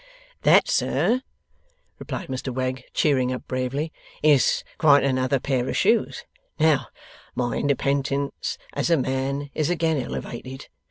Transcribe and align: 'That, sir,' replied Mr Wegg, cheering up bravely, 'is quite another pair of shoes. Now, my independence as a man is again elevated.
'That, 0.41 0.67
sir,' 0.67 1.21
replied 1.99 2.27
Mr 2.27 2.51
Wegg, 2.51 2.81
cheering 2.91 3.31
up 3.31 3.47
bravely, 3.47 3.93
'is 4.23 4.63
quite 4.79 5.03
another 5.03 5.39
pair 5.39 5.69
of 5.69 5.77
shoes. 5.77 6.25
Now, 6.59 6.87
my 7.35 7.57
independence 7.57 8.57
as 8.73 8.89
a 8.89 8.97
man 8.97 9.51
is 9.53 9.69
again 9.69 10.01
elevated. 10.01 10.69